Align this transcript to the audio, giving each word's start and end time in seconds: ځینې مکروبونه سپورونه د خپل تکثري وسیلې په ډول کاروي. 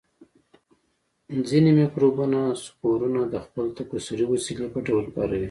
ځینې 1.47 1.71
مکروبونه 1.79 2.39
سپورونه 2.63 3.21
د 3.33 3.35
خپل 3.45 3.65
تکثري 3.77 4.25
وسیلې 4.33 4.67
په 4.73 4.79
ډول 4.87 5.05
کاروي. 5.15 5.39